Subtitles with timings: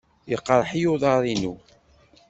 [0.31, 1.53] Yeqreḥ-iyi uḍar-inu.